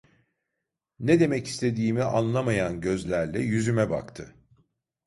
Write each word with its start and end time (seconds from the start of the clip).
Ne 0.99 1.19
demek 1.19 1.47
istediğimi 1.47 2.03
anlamayan 2.03 2.81
gözlerle 2.81 3.39
yüzüme 3.39 3.89
baktı. 3.89 4.35